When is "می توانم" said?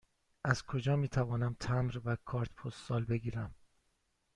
0.95-1.53